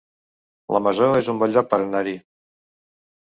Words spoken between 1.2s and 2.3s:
un bon lloc per anar-hi